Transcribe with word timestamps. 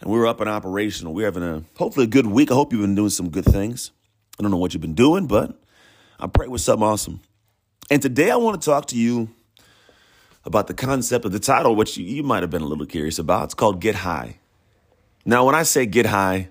and 0.00 0.10
we're 0.10 0.26
up 0.26 0.40
and 0.40 0.50
operational. 0.50 1.14
We're 1.14 1.26
having 1.26 1.42
a 1.42 1.64
hopefully 1.76 2.04
a 2.04 2.08
good 2.08 2.26
week. 2.26 2.50
I 2.50 2.54
hope 2.54 2.72
you've 2.72 2.82
been 2.82 2.94
doing 2.94 3.10
some 3.10 3.30
good 3.30 3.44
things. 3.44 3.92
I 4.38 4.42
don't 4.42 4.50
know 4.50 4.56
what 4.56 4.74
you've 4.74 4.80
been 4.80 4.94
doing, 4.94 5.26
but 5.26 5.58
I 6.20 6.26
pray 6.26 6.46
with 6.48 6.60
something 6.60 6.86
awesome. 6.86 7.20
And 7.90 8.02
today 8.02 8.30
I 8.30 8.36
want 8.36 8.60
to 8.60 8.64
talk 8.64 8.86
to 8.86 8.96
you 8.96 9.30
about 10.44 10.66
the 10.66 10.74
concept 10.74 11.24
of 11.24 11.32
the 11.32 11.40
title, 11.40 11.74
which 11.74 11.96
you, 11.96 12.04
you 12.04 12.22
might 12.22 12.42
have 12.42 12.50
been 12.50 12.62
a 12.62 12.66
little 12.66 12.86
curious 12.86 13.18
about. 13.18 13.44
It's 13.44 13.54
called 13.54 13.80
Get 13.80 13.96
High. 13.96 14.38
Now, 15.24 15.44
when 15.44 15.56
I 15.56 15.64
say 15.64 15.86
get 15.86 16.06
high, 16.06 16.50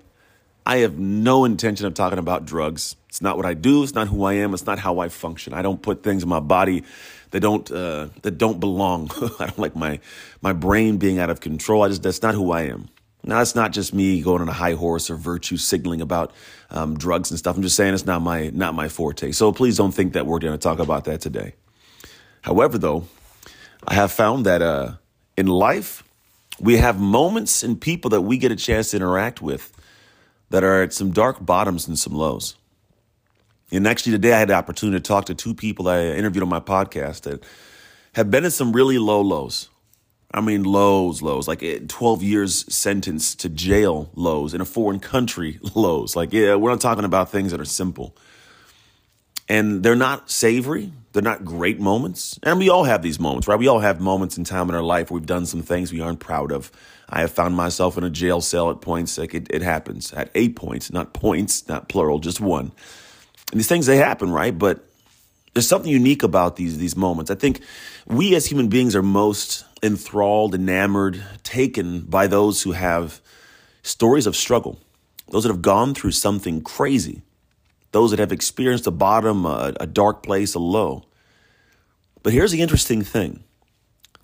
I 0.66 0.78
have 0.78 0.98
no 0.98 1.46
intention 1.46 1.86
of 1.86 1.94
talking 1.94 2.18
about 2.18 2.44
drugs. 2.44 2.96
It's 3.08 3.22
not 3.22 3.38
what 3.38 3.46
I 3.46 3.54
do. 3.54 3.82
It's 3.82 3.94
not 3.94 4.08
who 4.08 4.24
I 4.24 4.34
am. 4.34 4.52
It's 4.52 4.66
not 4.66 4.78
how 4.78 4.98
I 4.98 5.08
function. 5.08 5.54
I 5.54 5.62
don't 5.62 5.80
put 5.80 6.02
things 6.02 6.22
in 6.22 6.28
my 6.28 6.40
body 6.40 6.82
that 7.30 7.40
don't 7.40 7.70
uh, 7.70 8.08
that 8.20 8.32
don't 8.36 8.60
belong. 8.60 9.10
I 9.38 9.46
don't 9.46 9.58
like 9.58 9.74
my 9.74 9.98
my 10.42 10.52
brain 10.52 10.98
being 10.98 11.18
out 11.18 11.30
of 11.30 11.40
control. 11.40 11.82
I 11.82 11.88
just 11.88 12.02
that's 12.02 12.20
not 12.20 12.34
who 12.34 12.50
I 12.50 12.62
am. 12.62 12.88
Now, 13.26 13.40
it's 13.40 13.56
not 13.56 13.72
just 13.72 13.92
me 13.92 14.22
going 14.22 14.40
on 14.40 14.48
a 14.48 14.52
high 14.52 14.74
horse 14.74 15.10
or 15.10 15.16
virtue 15.16 15.56
signaling 15.56 16.00
about 16.00 16.32
um, 16.70 16.96
drugs 16.96 17.30
and 17.30 17.38
stuff. 17.38 17.56
I'm 17.56 17.62
just 17.62 17.74
saying 17.74 17.92
it's 17.92 18.06
not 18.06 18.22
my 18.22 18.50
not 18.50 18.74
my 18.74 18.88
forte. 18.88 19.32
So 19.32 19.50
please 19.52 19.76
don't 19.76 19.92
think 19.92 20.12
that 20.12 20.26
we're 20.26 20.38
going 20.38 20.54
to 20.54 20.58
talk 20.58 20.78
about 20.78 21.04
that 21.04 21.20
today. 21.20 21.54
However, 22.42 22.78
though, 22.78 23.08
I 23.86 23.94
have 23.94 24.12
found 24.12 24.46
that 24.46 24.62
uh, 24.62 24.92
in 25.36 25.48
life 25.48 26.04
we 26.60 26.76
have 26.76 27.00
moments 27.00 27.64
and 27.64 27.80
people 27.80 28.10
that 28.10 28.20
we 28.20 28.38
get 28.38 28.52
a 28.52 28.56
chance 28.56 28.92
to 28.92 28.98
interact 28.98 29.42
with 29.42 29.72
that 30.50 30.62
are 30.62 30.82
at 30.82 30.92
some 30.92 31.10
dark 31.10 31.44
bottoms 31.44 31.88
and 31.88 31.98
some 31.98 32.14
lows. 32.14 32.54
And 33.72 33.88
actually, 33.88 34.12
today 34.12 34.34
I 34.34 34.38
had 34.38 34.48
the 34.48 34.54
opportunity 34.54 34.98
to 34.98 35.02
talk 35.02 35.24
to 35.26 35.34
two 35.34 35.52
people 35.52 35.88
I 35.88 36.00
interviewed 36.04 36.44
on 36.44 36.48
my 36.48 36.60
podcast 36.60 37.22
that 37.22 37.42
have 38.14 38.30
been 38.30 38.44
in 38.44 38.52
some 38.52 38.72
really 38.72 38.98
low 38.98 39.20
lows 39.20 39.68
I 40.32 40.40
mean, 40.40 40.64
lows, 40.64 41.22
lows, 41.22 41.48
like 41.48 41.62
eh, 41.62 41.80
12 41.86 42.22
years 42.22 42.74
sentence 42.74 43.34
to 43.36 43.48
jail 43.48 44.10
lows 44.14 44.54
in 44.54 44.60
a 44.60 44.64
foreign 44.64 45.00
country 45.00 45.58
lows. 45.74 46.16
Like, 46.16 46.32
yeah, 46.32 46.56
we're 46.56 46.70
not 46.70 46.80
talking 46.80 47.04
about 47.04 47.30
things 47.30 47.52
that 47.52 47.60
are 47.60 47.64
simple. 47.66 48.16
And 49.48 49.82
they're 49.82 49.94
not 49.94 50.28
savory. 50.28 50.92
They're 51.12 51.22
not 51.22 51.44
great 51.44 51.78
moments. 51.78 52.38
And 52.42 52.58
we 52.58 52.68
all 52.68 52.84
have 52.84 53.02
these 53.02 53.20
moments, 53.20 53.46
right? 53.46 53.58
We 53.58 53.68
all 53.68 53.78
have 53.78 54.00
moments 54.00 54.36
in 54.36 54.44
time 54.44 54.68
in 54.68 54.74
our 54.74 54.82
life 54.82 55.10
where 55.10 55.20
we've 55.20 55.26
done 55.26 55.46
some 55.46 55.62
things 55.62 55.92
we 55.92 56.00
aren't 56.00 56.18
proud 56.18 56.50
of. 56.50 56.72
I 57.08 57.20
have 57.20 57.30
found 57.30 57.54
myself 57.54 57.96
in 57.96 58.02
a 58.02 58.10
jail 58.10 58.40
cell 58.40 58.70
at 58.70 58.80
points. 58.80 59.16
Like 59.16 59.34
it, 59.34 59.46
it 59.50 59.62
happens 59.62 60.12
at 60.12 60.30
eight 60.34 60.56
points, 60.56 60.92
not 60.92 61.14
points, 61.14 61.68
not 61.68 61.88
plural, 61.88 62.18
just 62.18 62.40
one. 62.40 62.72
And 63.52 63.60
these 63.60 63.68
things, 63.68 63.86
they 63.86 63.98
happen, 63.98 64.30
right? 64.30 64.56
But 64.56 64.84
there's 65.54 65.68
something 65.68 65.90
unique 65.90 66.24
about 66.24 66.56
these, 66.56 66.76
these 66.76 66.96
moments. 66.96 67.30
I 67.30 67.36
think 67.36 67.60
we 68.06 68.34
as 68.34 68.46
human 68.46 68.68
beings 68.68 68.96
are 68.96 69.02
most 69.02 69.64
enthralled, 69.82 70.54
enamored, 70.54 71.22
taken 71.42 72.00
by 72.00 72.26
those 72.26 72.62
who 72.62 72.72
have 72.72 73.20
stories 73.82 74.26
of 74.26 74.36
struggle, 74.36 74.78
those 75.30 75.44
that 75.44 75.50
have 75.50 75.62
gone 75.62 75.94
through 75.94 76.12
something 76.12 76.62
crazy, 76.62 77.22
those 77.92 78.10
that 78.10 78.18
have 78.18 78.32
experienced 78.32 78.86
a 78.86 78.90
bottom, 78.90 79.44
a, 79.46 79.74
a 79.80 79.86
dark 79.86 80.22
place, 80.22 80.54
a 80.54 80.58
low. 80.58 81.04
But 82.22 82.32
here's 82.32 82.52
the 82.52 82.62
interesting 82.62 83.02
thing 83.02 83.44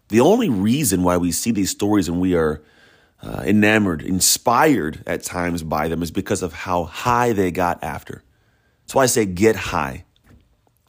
the 0.09 0.21
only 0.21 0.49
reason 0.49 1.03
why 1.03 1.17
we 1.17 1.33
see 1.33 1.53
these 1.53 1.71
stories 1.71 2.09
and 2.09 2.21
we 2.21 2.35
are 2.35 2.63
uh, 3.23 3.43
enamored, 3.47 4.03
inspired 4.03 5.03
at 5.07 5.23
times 5.23 5.63
by 5.63 5.89
them 5.89 6.03
is 6.03 6.11
because 6.11 6.43
of 6.43 6.53
how 6.53 6.85
high 6.85 7.33
they 7.33 7.51
got 7.51 7.83
after. 7.83 8.23
That's 8.83 8.95
why 8.95 9.05
I 9.05 9.07
say 9.07 9.25
get 9.25 9.57
high. 9.57 10.05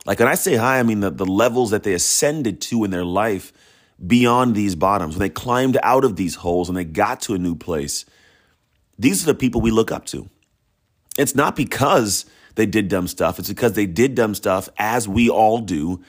Like 0.05 0.19
when 0.19 0.27
I 0.27 0.35
say 0.35 0.55
high, 0.55 0.79
I 0.79 0.83
mean 0.83 0.99
the, 0.99 1.11
the 1.11 1.25
levels 1.25 1.71
that 1.71 1.83
they 1.83 1.93
ascended 1.93 2.59
to 2.61 2.83
in 2.83 2.91
their 2.91 3.05
life 3.05 3.53
beyond 4.05 4.55
these 4.55 4.75
bottoms, 4.75 5.15
when 5.15 5.19
they 5.19 5.29
climbed 5.29 5.77
out 5.83 6.03
of 6.03 6.15
these 6.15 6.35
holes 6.35 6.69
and 6.69 6.77
they 6.77 6.83
got 6.83 7.21
to 7.21 7.33
a 7.33 7.37
new 7.37 7.55
place, 7.55 8.05
these 8.97 9.23
are 9.23 9.27
the 9.27 9.35
people 9.35 9.61
we 9.61 9.71
look 9.71 9.91
up 9.91 10.05
to. 10.07 10.29
It's 11.17 11.35
not 11.35 11.55
because 11.55 12.25
they 12.55 12.65
did 12.65 12.87
dumb 12.87 13.07
stuff, 13.07 13.39
it's 13.39 13.49
because 13.49 13.73
they 13.73 13.85
did 13.85 14.15
dumb 14.15 14.35
stuff 14.35 14.69
as 14.77 15.07
we 15.07 15.29
all 15.29 15.59
do. 15.59 16.01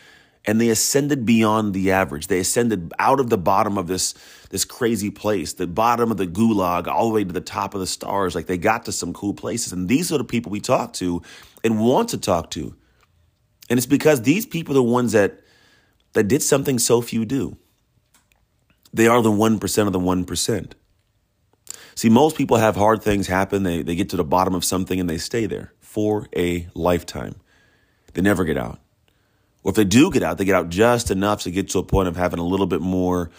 And 0.47 0.61
they 0.61 0.69
ascended 0.69 1.25
beyond 1.25 1.73
the 1.73 1.91
average. 1.93 2.27
They 2.27 2.39
ascended 2.39 2.93
out 2.99 3.19
of 3.19 3.31
the 3.31 3.39
bottom 3.39 3.79
of 3.79 3.87
this, 3.87 4.13
this 4.51 4.67
crazy 4.67 5.11
place, 5.11 5.55
the 5.55 5.67
bottom 5.67 6.11
of 6.11 6.19
the 6.19 6.27
gulag, 6.27 6.87
all 6.87 7.09
the 7.09 7.15
way 7.15 7.25
to 7.25 7.33
the 7.33 7.41
top 7.41 7.73
of 7.73 7.81
the 7.81 7.87
stars. 7.87 8.35
Like 8.35 8.45
they 8.45 8.59
got 8.59 8.85
to 8.85 8.93
some 8.93 9.15
cool 9.15 9.33
places. 9.33 9.73
And 9.73 9.89
these 9.89 10.13
are 10.13 10.19
the 10.19 10.25
people 10.25 10.53
we 10.53 10.61
talk 10.61 10.93
to 10.95 11.23
and 11.65 11.81
want 11.81 12.11
to 12.11 12.19
talk 12.19 12.51
to. 12.51 12.77
And 13.71 13.79
it's 13.79 13.87
because 13.87 14.21
these 14.21 14.45
people 14.45 14.75
are 14.75 14.77
the 14.77 14.83
ones 14.83 15.13
that 15.13 15.41
that 16.13 16.25
did 16.25 16.43
something 16.43 16.79
so 16.79 17.01
few 17.01 17.25
do. 17.25 17.57
They 18.95 19.09
are 19.09 19.21
the 19.21 19.31
1% 19.31 19.87
of 19.87 19.93
the 19.93 19.99
1%. 19.99 20.73
See, 21.97 22.09
most 22.09 22.37
people 22.37 22.59
have 22.59 22.77
hard 22.77 23.03
things 23.03 23.27
happen. 23.27 23.65
They, 23.65 23.83
they 23.83 23.97
get 23.97 24.09
to 24.11 24.17
the 24.17 24.25
bottom 24.25 24.55
of 24.55 24.65
something 24.65 25.01
and 25.01 25.11
they 25.11 25.19
stay 25.19 25.47
there 25.47 25.73
for 25.81 26.29
a 26.37 26.69
lifetime. 26.75 27.35
They 28.13 28.23
never 28.23 28.45
get 28.45 28.57
out. 28.57 28.79
Or 29.65 29.71
if 29.71 29.77
they 29.77 29.85
do 29.85 30.13
get 30.13 30.23
out, 30.23 30.39
they 30.39 30.45
get 30.45 30.55
out 30.55 30.69
just 30.69 31.11
enough 31.11 31.43
to 31.43 31.51
get 31.51 31.71
to 31.71 31.81
a 31.81 31.83
point 31.83 32.07
of 32.07 32.17
having 32.17 32.39
a 32.39 32.45
little 32.45 32.67
bit 32.67 32.81
more 32.81 33.31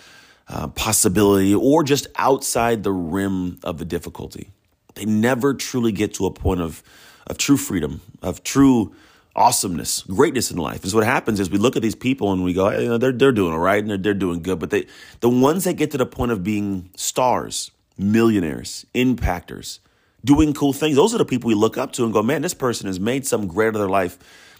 uh, 0.50 0.68
possibility 0.68 1.56
or 1.56 1.84
just 1.84 2.08
outside 2.18 2.84
the 2.84 2.92
rim 2.92 3.58
of 3.64 3.78
the 3.78 3.86
difficulty. 3.86 4.50
They 4.96 5.06
never 5.06 5.54
truly 5.54 5.94
get 5.94 6.14
to 6.16 6.26
a 6.26 6.32
point 6.32 6.60
of, 6.60 6.84
of 7.28 7.38
true 7.38 7.58
freedom, 7.58 8.02
of 8.22 8.44
true 8.44 8.94
awesomeness, 9.36 10.04
greatness 10.04 10.50
in 10.50 10.58
life. 10.58 10.86
Is 10.86 10.96
what 10.96 11.04
happens 11.04 11.40
is 11.40 11.50
we 11.50 11.58
look 11.58 11.76
at 11.76 11.82
these 11.82 11.96
people 11.96 12.32
and 12.32 12.44
we 12.44 12.54
go, 12.54 12.70
you 12.70 12.88
know, 12.88 12.98
they're 12.98 13.12
they're 13.12 13.32
doing 13.32 13.54
all 13.54 13.60
right 13.60 13.80
and 13.80 13.90
they're, 13.90 13.98
they're 13.98 14.14
doing 14.14 14.42
good, 14.42 14.60
but 14.60 14.70
they 14.70 14.88
the 15.20 15.30
ones 15.30 15.66
that 15.66 15.74
get 15.74 15.92
to 15.92 15.98
the 15.98 16.06
point 16.06 16.32
of 16.32 16.44
being 16.44 16.90
stars, 16.96 17.72
millionaires, 17.98 18.86
impactors, 18.96 19.80
doing 20.24 20.54
cool 20.54 20.74
things, 20.74 20.96
those 20.96 21.14
are 21.14 21.18
the 21.18 21.26
people 21.26 21.48
we 21.48 21.56
look 21.56 21.78
up 21.78 21.92
to 21.94 22.04
and 22.04 22.14
go, 22.14 22.24
man, 22.24 22.42
this 22.42 22.54
person 22.54 22.88
has 22.88 23.00
made 23.00 23.28
some 23.28 23.48
great 23.48 23.68
of 23.68 23.76
their 23.76 23.90
life, 23.90 24.18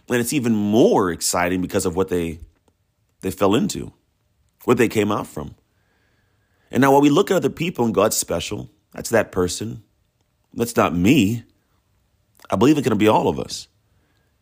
and 0.10 0.18
it's 0.18 0.34
even 0.34 0.54
more 0.54 1.12
exciting 1.12 1.62
because 1.62 1.86
of 1.86 1.96
what 1.96 2.10
they 2.10 2.40
they 3.22 3.32
fell 3.32 3.56
into, 3.56 3.94
what 4.66 4.78
they 4.78 4.88
came 4.90 5.12
out 5.12 5.28
from. 5.28 5.56
And 6.70 6.82
now 6.82 6.92
while 6.92 7.02
we 7.02 7.10
look 7.10 7.32
at 7.32 7.38
other 7.38 7.50
people 7.50 7.86
and 7.86 7.94
go, 7.94 8.04
that's 8.04 8.18
special, 8.18 8.70
that's 8.92 9.10
that 9.12 9.32
person, 9.32 9.84
that's 10.54 10.76
not 10.76 10.96
me. 10.96 11.44
I 12.50 12.56
believe 12.56 12.78
it 12.78 12.84
can 12.84 12.98
be 12.98 13.08
all 13.08 13.28
of 13.28 13.40
us. 13.40 13.68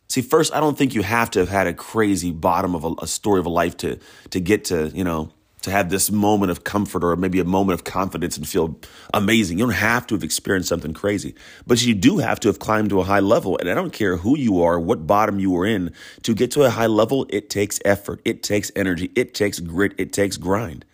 See, 0.08 0.22
first, 0.22 0.54
I 0.54 0.60
don't 0.60 0.76
think 0.76 0.94
you 0.94 1.02
have 1.02 1.30
to 1.32 1.40
have 1.40 1.48
had 1.48 1.66
a 1.66 1.74
crazy 1.74 2.30
bottom 2.30 2.74
of 2.74 2.84
a, 2.84 2.94
a, 3.02 3.06
story 3.06 3.40
of 3.40 3.46
a 3.46 3.50
life 3.50 3.76
to 3.78 3.98
to 4.30 4.40
get 4.40 4.64
to 4.66 4.88
you 4.88 5.04
know 5.04 5.32
to 5.64 5.70
have 5.70 5.88
this 5.88 6.10
moment 6.10 6.50
of 6.50 6.62
comfort 6.62 7.02
or 7.02 7.16
maybe 7.16 7.40
a 7.40 7.44
moment 7.44 7.78
of 7.78 7.84
confidence 7.84 8.36
and 8.36 8.46
feel 8.46 8.78
amazing. 9.14 9.58
You 9.58 9.64
don't 9.64 9.74
have 9.74 10.06
to 10.08 10.14
have 10.14 10.22
experienced 10.22 10.68
something 10.68 10.92
crazy, 10.92 11.34
but 11.66 11.82
you 11.82 11.94
do 11.94 12.18
have 12.18 12.38
to 12.40 12.48
have 12.48 12.58
climbed 12.58 12.90
to 12.90 13.00
a 13.00 13.04
high 13.04 13.20
level. 13.20 13.56
And 13.58 13.70
I 13.70 13.74
don't 13.74 13.92
care 13.92 14.18
who 14.18 14.36
you 14.36 14.62
are, 14.62 14.78
what 14.78 15.06
bottom 15.06 15.40
you 15.40 15.50
were 15.50 15.64
in, 15.64 15.92
to 16.22 16.34
get 16.34 16.50
to 16.52 16.64
a 16.64 16.70
high 16.70 16.86
level, 16.86 17.26
it 17.30 17.48
takes 17.48 17.80
effort, 17.82 18.20
it 18.26 18.42
takes 18.42 18.70
energy, 18.76 19.10
it 19.16 19.32
takes 19.32 19.58
grit, 19.58 19.94
it 19.96 20.12
takes 20.12 20.36
grind, 20.36 20.84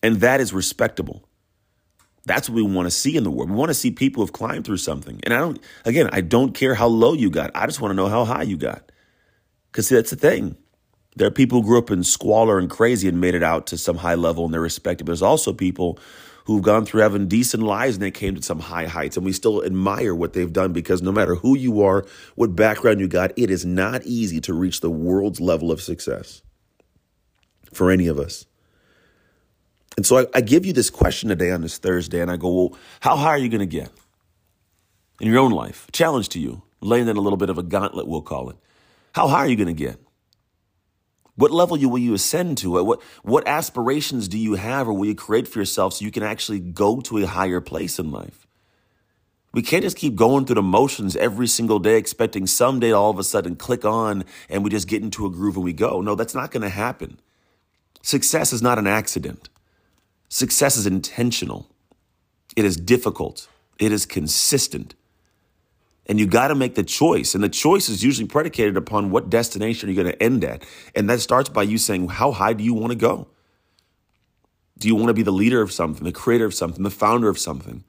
and 0.00 0.20
that 0.20 0.40
is 0.40 0.52
respectable. 0.52 1.28
That's 2.30 2.48
what 2.48 2.54
we 2.54 2.62
want 2.62 2.86
to 2.86 2.92
see 2.92 3.16
in 3.16 3.24
the 3.24 3.30
world. 3.30 3.50
We 3.50 3.56
want 3.56 3.70
to 3.70 3.74
see 3.74 3.90
people 3.90 4.22
who've 4.22 4.32
climbed 4.32 4.64
through 4.64 4.76
something. 4.76 5.18
And 5.24 5.34
I 5.34 5.38
don't, 5.38 5.58
again, 5.84 6.08
I 6.12 6.20
don't 6.20 6.54
care 6.54 6.76
how 6.76 6.86
low 6.86 7.12
you 7.12 7.28
got. 7.28 7.50
I 7.56 7.66
just 7.66 7.80
want 7.80 7.90
to 7.90 7.96
know 7.96 8.06
how 8.06 8.24
high 8.24 8.44
you 8.44 8.56
got. 8.56 8.92
Because 9.66 9.88
see, 9.88 9.96
that's 9.96 10.10
the 10.10 10.16
thing. 10.16 10.56
There 11.16 11.26
are 11.26 11.32
people 11.32 11.60
who 11.60 11.66
grew 11.66 11.78
up 11.78 11.90
in 11.90 12.04
squalor 12.04 12.60
and 12.60 12.70
crazy 12.70 13.08
and 13.08 13.20
made 13.20 13.34
it 13.34 13.42
out 13.42 13.66
to 13.66 13.76
some 13.76 13.96
high 13.96 14.14
level 14.14 14.44
and 14.44 14.54
they're 14.54 14.60
respected. 14.60 15.06
But 15.06 15.10
There's 15.10 15.22
also 15.22 15.52
people 15.52 15.98
who've 16.44 16.62
gone 16.62 16.86
through 16.86 17.02
having 17.02 17.26
decent 17.26 17.64
lives 17.64 17.96
and 17.96 18.02
they 18.04 18.12
came 18.12 18.36
to 18.36 18.42
some 18.42 18.60
high 18.60 18.86
heights. 18.86 19.16
And 19.16 19.26
we 19.26 19.32
still 19.32 19.64
admire 19.64 20.14
what 20.14 20.32
they've 20.32 20.52
done 20.52 20.72
because 20.72 21.02
no 21.02 21.10
matter 21.10 21.34
who 21.34 21.58
you 21.58 21.82
are, 21.82 22.06
what 22.36 22.54
background 22.54 23.00
you 23.00 23.08
got, 23.08 23.32
it 23.36 23.50
is 23.50 23.66
not 23.66 24.06
easy 24.06 24.40
to 24.42 24.54
reach 24.54 24.82
the 24.82 24.90
world's 24.90 25.40
level 25.40 25.72
of 25.72 25.82
success 25.82 26.42
for 27.72 27.90
any 27.90 28.06
of 28.06 28.20
us. 28.20 28.46
And 29.96 30.06
so 30.06 30.18
I, 30.18 30.26
I 30.34 30.40
give 30.40 30.64
you 30.64 30.72
this 30.72 30.90
question 30.90 31.28
today 31.28 31.50
on 31.50 31.62
this 31.62 31.78
Thursday, 31.78 32.20
and 32.20 32.30
I 32.30 32.36
go, 32.36 32.52
well, 32.52 32.78
how 33.00 33.16
high 33.16 33.30
are 33.30 33.38
you 33.38 33.48
going 33.48 33.60
to 33.60 33.66
get 33.66 33.90
in 35.20 35.28
your 35.28 35.38
own 35.38 35.52
life? 35.52 35.86
Challenge 35.92 36.28
to 36.30 36.40
you, 36.40 36.62
laying 36.80 37.08
in 37.08 37.16
a 37.16 37.20
little 37.20 37.36
bit 37.36 37.50
of 37.50 37.58
a 37.58 37.62
gauntlet, 37.62 38.06
we'll 38.06 38.22
call 38.22 38.50
it. 38.50 38.56
How 39.14 39.28
high 39.28 39.40
are 39.40 39.48
you 39.48 39.56
going 39.56 39.66
to 39.66 39.74
get? 39.74 39.98
What 41.34 41.50
level 41.50 41.78
will 41.78 41.98
you 41.98 42.12
ascend 42.12 42.58
to? 42.58 42.84
What 42.84 43.02
what 43.22 43.48
aspirations 43.48 44.28
do 44.28 44.36
you 44.36 44.54
have 44.54 44.86
or 44.86 44.92
will 44.92 45.06
you 45.06 45.14
create 45.14 45.48
for 45.48 45.58
yourself 45.58 45.94
so 45.94 46.04
you 46.04 46.10
can 46.10 46.22
actually 46.22 46.60
go 46.60 47.00
to 47.00 47.16
a 47.18 47.26
higher 47.26 47.62
place 47.62 47.98
in 47.98 48.10
life? 48.10 48.46
We 49.52 49.62
can't 49.62 49.82
just 49.82 49.96
keep 49.96 50.14
going 50.14 50.44
through 50.44 50.56
the 50.56 50.62
motions 50.62 51.16
every 51.16 51.46
single 51.46 51.78
day, 51.78 51.96
expecting 51.96 52.46
someday 52.46 52.92
all 52.92 53.10
of 53.10 53.18
a 53.18 53.24
sudden 53.24 53.56
click 53.56 53.84
on 53.84 54.24
and 54.48 54.62
we 54.62 54.70
just 54.70 54.86
get 54.86 55.02
into 55.02 55.24
a 55.24 55.30
groove 55.30 55.56
and 55.56 55.64
we 55.64 55.72
go. 55.72 56.00
No, 56.00 56.14
that's 56.14 56.34
not 56.34 56.50
going 56.50 56.62
to 56.62 56.68
happen. 56.68 57.18
Success 58.02 58.52
is 58.52 58.62
not 58.62 58.78
an 58.78 58.86
accident. 58.86 59.48
Success 60.30 60.76
is 60.76 60.86
intentional. 60.86 61.68
It 62.56 62.64
is 62.64 62.76
difficult. 62.76 63.48
It 63.78 63.92
is 63.92 64.06
consistent. 64.06 64.94
And 66.06 66.18
you 66.18 66.26
got 66.26 66.48
to 66.48 66.54
make 66.54 66.76
the 66.76 66.82
choice. 66.82 67.34
And 67.34 67.44
the 67.44 67.48
choice 67.48 67.88
is 67.88 68.02
usually 68.02 68.26
predicated 68.26 68.76
upon 68.76 69.10
what 69.10 69.28
destination 69.28 69.88
you're 69.88 70.02
going 70.02 70.16
to 70.16 70.22
end 70.22 70.44
at. 70.44 70.64
And 70.94 71.10
that 71.10 71.20
starts 71.20 71.48
by 71.48 71.64
you 71.64 71.78
saying, 71.78 72.08
how 72.08 72.32
high 72.32 72.52
do 72.52 72.64
you 72.64 72.74
want 72.74 72.92
to 72.92 72.96
go? 72.96 73.28
Do 74.78 74.88
you 74.88 74.94
want 74.94 75.08
to 75.08 75.14
be 75.14 75.22
the 75.22 75.32
leader 75.32 75.60
of 75.60 75.72
something, 75.72 76.04
the 76.04 76.12
creator 76.12 76.46
of 76.46 76.54
something, 76.54 76.82
the 76.84 76.90
founder 76.90 77.28
of 77.28 77.38
something? 77.38 77.84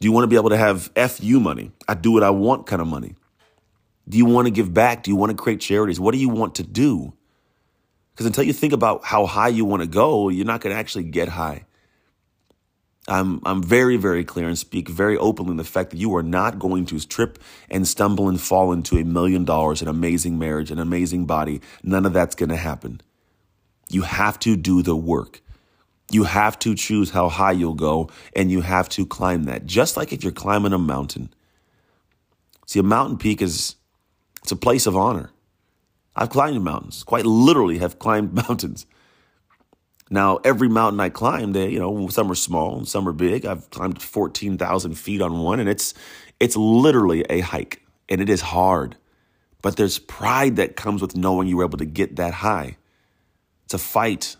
Do 0.00 0.06
you 0.06 0.12
want 0.12 0.24
to 0.24 0.28
be 0.28 0.36
able 0.36 0.50
to 0.50 0.56
have 0.56 0.90
FU 0.96 1.40
money? 1.40 1.70
I 1.88 1.94
do 1.94 2.10
what 2.10 2.22
I 2.22 2.30
want 2.30 2.66
kind 2.66 2.82
of 2.82 2.88
money. 2.88 3.14
Do 4.08 4.18
you 4.18 4.26
want 4.26 4.46
to 4.46 4.50
give 4.50 4.74
back? 4.74 5.04
Do 5.04 5.10
you 5.10 5.16
want 5.16 5.30
to 5.30 5.36
create 5.36 5.60
charities? 5.60 6.00
What 6.00 6.12
do 6.12 6.18
you 6.18 6.28
want 6.28 6.56
to 6.56 6.64
do? 6.64 7.12
Because 8.12 8.26
until 8.26 8.44
you 8.44 8.52
think 8.52 8.72
about 8.72 9.04
how 9.04 9.26
high 9.26 9.48
you 9.48 9.64
want 9.64 9.82
to 9.82 9.88
go, 9.88 10.28
you're 10.28 10.46
not 10.46 10.60
going 10.60 10.74
to 10.74 10.78
actually 10.78 11.04
get 11.04 11.28
high. 11.28 11.64
I'm, 13.08 13.40
I'm 13.44 13.62
very, 13.62 13.96
very 13.96 14.24
clear 14.24 14.46
and 14.46 14.56
speak 14.56 14.88
very 14.88 15.18
openly 15.18 15.56
the 15.56 15.64
fact 15.64 15.90
that 15.90 15.96
you 15.96 16.14
are 16.14 16.22
not 16.22 16.58
going 16.58 16.86
to 16.86 17.00
trip 17.06 17.38
and 17.68 17.88
stumble 17.88 18.28
and 18.28 18.40
fall 18.40 18.72
into 18.72 18.96
a 18.96 19.04
million 19.04 19.44
dollars, 19.44 19.82
an 19.82 19.88
amazing 19.88 20.38
marriage, 20.38 20.70
an 20.70 20.78
amazing 20.78 21.26
body. 21.26 21.60
None 21.82 22.06
of 22.06 22.12
that's 22.12 22.36
going 22.36 22.50
to 22.50 22.56
happen. 22.56 23.00
You 23.88 24.02
have 24.02 24.38
to 24.40 24.56
do 24.56 24.82
the 24.82 24.94
work. 24.94 25.42
You 26.12 26.24
have 26.24 26.58
to 26.60 26.74
choose 26.74 27.10
how 27.10 27.28
high 27.28 27.52
you'll 27.52 27.74
go 27.74 28.10
and 28.36 28.50
you 28.50 28.60
have 28.60 28.88
to 28.90 29.04
climb 29.04 29.44
that. 29.44 29.66
Just 29.66 29.96
like 29.96 30.12
if 30.12 30.22
you're 30.22 30.32
climbing 30.32 30.72
a 30.72 30.78
mountain. 30.78 31.32
See, 32.66 32.78
a 32.78 32.84
mountain 32.84 33.18
peak 33.18 33.42
is 33.42 33.76
it's 34.42 34.52
a 34.52 34.56
place 34.56 34.86
of 34.86 34.96
honor. 34.96 35.30
I've 36.14 36.30
climbed 36.30 36.62
mountains, 36.62 37.04
quite 37.04 37.26
literally 37.26 37.78
have 37.78 37.98
climbed 37.98 38.32
mountains. 38.48 38.86
Now, 40.10 40.38
every 40.44 40.68
mountain 40.68 41.00
I 41.00 41.08
climbed, 41.08 41.54
they 41.54 41.70
you 41.70 41.78
know, 41.78 42.08
some 42.08 42.30
are 42.30 42.34
small 42.34 42.76
and 42.76 42.86
some 42.86 43.08
are 43.08 43.12
big. 43.12 43.46
I've 43.46 43.70
climbed 43.70 44.02
14,000 44.02 44.94
feet 44.94 45.22
on 45.22 45.40
one, 45.40 45.58
and 45.58 45.68
it's, 45.68 45.94
it's 46.38 46.56
literally 46.56 47.24
a 47.30 47.40
hike, 47.40 47.82
and 48.10 48.20
it 48.20 48.28
is 48.28 48.42
hard. 48.42 48.96
But 49.62 49.76
there's 49.76 49.98
pride 49.98 50.56
that 50.56 50.76
comes 50.76 51.00
with 51.00 51.16
knowing 51.16 51.48
you 51.48 51.58
were 51.58 51.64
able 51.64 51.78
to 51.78 51.86
get 51.86 52.16
that 52.16 52.34
high. 52.34 52.76
It's 53.64 53.74
a 53.74 53.78
fight 53.78 54.36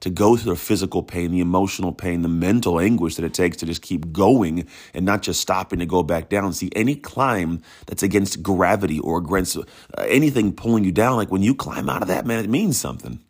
to 0.00 0.10
go 0.10 0.36
through 0.36 0.52
the 0.52 0.58
physical 0.58 1.02
pain, 1.02 1.30
the 1.32 1.40
emotional 1.40 1.92
pain, 1.92 2.22
the 2.22 2.28
mental 2.28 2.78
anguish 2.78 3.16
that 3.16 3.24
it 3.24 3.34
takes 3.34 3.56
to 3.58 3.66
just 3.66 3.82
keep 3.82 4.12
going 4.12 4.66
and 4.94 5.04
not 5.04 5.22
just 5.22 5.40
stopping 5.40 5.80
to 5.80 5.86
go 5.86 6.02
back 6.02 6.28
down. 6.28 6.52
See, 6.52 6.70
any 6.76 6.94
climb 6.94 7.62
that's 7.86 8.02
against 8.02 8.42
gravity 8.42 9.00
or 9.00 9.18
against 9.18 9.56
uh, 9.56 9.62
anything 10.00 10.52
pulling 10.52 10.84
you 10.84 10.92
down, 10.92 11.16
like 11.16 11.30
when 11.30 11.42
you 11.42 11.54
climb 11.54 11.88
out 11.88 12.02
of 12.02 12.08
that, 12.08 12.26
man, 12.26 12.44
it 12.44 12.50
means 12.50 12.78
something. 12.78 13.20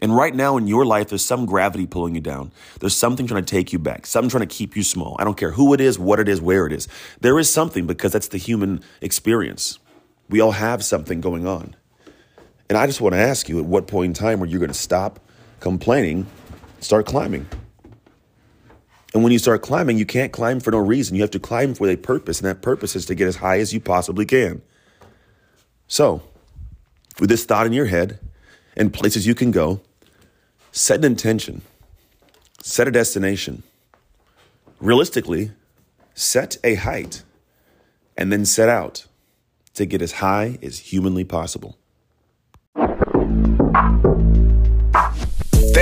And 0.00 0.14
right 0.14 0.34
now 0.34 0.58
in 0.58 0.66
your 0.66 0.84
life, 0.84 1.08
there's 1.08 1.24
some 1.24 1.46
gravity 1.46 1.86
pulling 1.86 2.14
you 2.14 2.20
down. 2.20 2.52
There's 2.80 2.94
something 2.94 3.26
trying 3.26 3.44
to 3.44 3.50
take 3.50 3.72
you 3.72 3.78
back, 3.78 4.06
something 4.06 4.28
trying 4.28 4.46
to 4.46 4.54
keep 4.54 4.76
you 4.76 4.82
small. 4.82 5.16
I 5.18 5.24
don't 5.24 5.38
care 5.38 5.52
who 5.52 5.72
it 5.72 5.80
is, 5.80 5.98
what 5.98 6.20
it 6.20 6.28
is, 6.28 6.40
where 6.40 6.66
it 6.66 6.72
is. 6.72 6.86
There 7.20 7.38
is 7.38 7.50
something 7.50 7.86
because 7.86 8.12
that's 8.12 8.28
the 8.28 8.38
human 8.38 8.82
experience. 9.00 9.78
We 10.28 10.40
all 10.40 10.52
have 10.52 10.84
something 10.84 11.20
going 11.20 11.46
on. 11.46 11.74
And 12.68 12.76
I 12.76 12.86
just 12.86 13.00
want 13.00 13.14
to 13.14 13.20
ask 13.20 13.48
you 13.48 13.58
at 13.58 13.64
what 13.64 13.86
point 13.86 14.10
in 14.10 14.12
time 14.12 14.42
are 14.42 14.46
you 14.46 14.58
going 14.58 14.68
to 14.68 14.74
stop 14.74 15.20
complaining, 15.60 16.26
start 16.80 17.06
climbing? 17.06 17.46
And 19.14 19.22
when 19.22 19.32
you 19.32 19.38
start 19.38 19.62
climbing, 19.62 19.98
you 19.98 20.06
can't 20.06 20.32
climb 20.32 20.60
for 20.60 20.70
no 20.70 20.78
reason. 20.78 21.16
You 21.16 21.22
have 21.22 21.30
to 21.30 21.38
climb 21.38 21.74
for 21.74 21.88
a 21.88 21.96
purpose, 21.96 22.40
and 22.40 22.48
that 22.48 22.60
purpose 22.60 22.94
is 22.94 23.06
to 23.06 23.14
get 23.14 23.28
as 23.28 23.36
high 23.36 23.58
as 23.58 23.72
you 23.72 23.80
possibly 23.80 24.26
can. 24.26 24.62
So, 25.88 26.22
with 27.18 27.30
this 27.30 27.44
thought 27.44 27.66
in 27.66 27.72
your 27.72 27.86
head, 27.86 28.18
and 28.76 28.92
places 28.92 29.26
you 29.26 29.34
can 29.34 29.50
go. 29.50 29.80
Set 30.70 30.98
an 30.98 31.04
intention, 31.04 31.62
set 32.60 32.86
a 32.86 32.90
destination. 32.90 33.62
Realistically, 34.78 35.52
set 36.14 36.58
a 36.62 36.74
height, 36.74 37.22
and 38.16 38.30
then 38.30 38.44
set 38.44 38.68
out 38.68 39.06
to 39.74 39.86
get 39.86 40.02
as 40.02 40.12
high 40.12 40.58
as 40.62 40.78
humanly 40.78 41.24
possible. 41.24 41.78